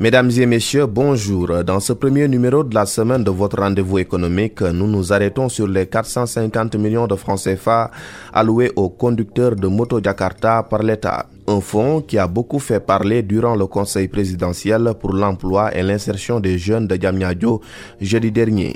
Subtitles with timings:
[0.00, 1.62] Mesdames et messieurs, bonjour.
[1.62, 5.66] Dans ce premier numéro de la semaine de votre rendez-vous économique, nous nous arrêtons sur
[5.66, 7.90] les 450 millions de francs CFA
[8.32, 11.26] alloués aux conducteurs de moto Jakarta par l'État.
[11.48, 16.40] Un fonds qui a beaucoup fait parler durant le conseil présidentiel pour l'emploi et l'insertion
[16.40, 17.60] des jeunes de Diamniadio
[18.00, 18.74] jeudi dernier.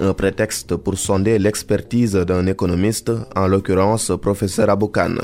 [0.00, 5.14] Un prétexte pour sonder l'expertise d'un économiste, en l'occurrence professeur Aboukan.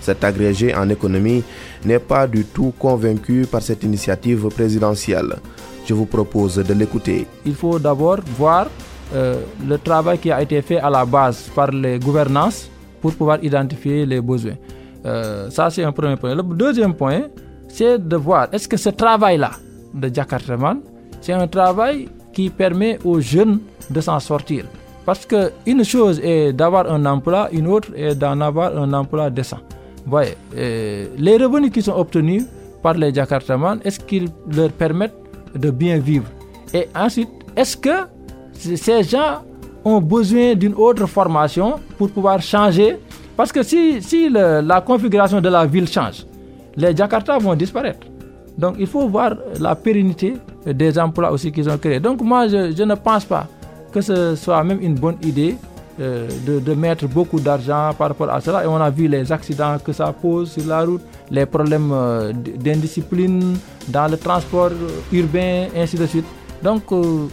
[0.00, 1.42] Cet agrégé en économie
[1.84, 5.34] n'est pas du tout convaincu par cette initiative présidentielle.
[5.86, 7.26] Je vous propose de l'écouter.
[7.44, 8.68] Il faut d'abord voir
[9.12, 12.70] euh, le travail qui a été fait à la base par les gouvernances
[13.02, 14.54] pour pouvoir identifier les besoins.
[15.04, 16.34] Euh, ça, c'est un premier point.
[16.34, 17.22] Le deuxième point,
[17.68, 19.50] c'est de voir est-ce que ce travail-là
[19.92, 20.80] de Jakartaman,
[21.20, 24.64] c'est un travail qui permet aux jeunes de s'en sortir?
[25.04, 29.58] Parce qu'une chose est d'avoir un emploi, une autre est d'en avoir un emploi décent.
[30.06, 32.44] Voyez, euh, les revenus qui sont obtenus
[32.82, 35.14] par les Jakartaman, est-ce qu'ils leur permettent
[35.54, 36.26] de bien vivre?
[36.72, 38.06] Et ensuite, est-ce que
[38.52, 39.42] ces gens
[39.84, 42.98] ont besoin d'une autre formation pour pouvoir changer
[43.36, 46.26] parce que si, si la configuration de la ville change,
[46.76, 48.06] les Jakarta vont disparaître.
[48.56, 50.34] Donc il faut voir la pérennité
[50.66, 52.00] des emplois aussi qu'ils ont créés.
[52.00, 53.46] Donc moi, je, ne pense pas
[53.92, 55.56] que ce soit même une bonne idée
[56.00, 58.64] euh, de, mettre beaucoup d'argent par rapport à cela.
[58.64, 62.32] Et on a vu les accidents que ça pose sur la route, les problèmes euh,
[62.32, 63.56] d'indiscipline
[63.88, 64.70] dans le transport
[65.12, 66.26] urbain, ainsi de suite.
[66.62, 67.26] Donc euh,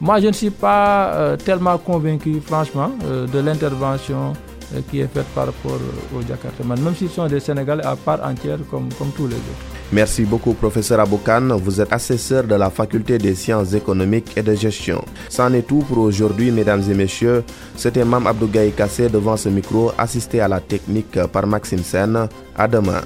[0.00, 2.90] moi, je ne suis pas tellement convaincu, franchement,
[3.32, 4.55] de l'intervention euh,
[4.90, 5.78] qui est faite par rapport
[6.14, 9.76] aux Jakartaman, même s'ils sont des Sénégalais à part entière comme, comme tous les autres.
[9.92, 11.56] Merci beaucoup, professeur Aboukan.
[11.58, 15.04] Vous êtes assesseur de la faculté des sciences économiques et de gestion.
[15.28, 17.44] C'en est tout pour aujourd'hui, mesdames et messieurs.
[17.76, 22.28] C'était Mam Abdougaï Kassé devant ce micro, assisté à la technique par Maxime Sen.
[22.58, 23.02] À demain.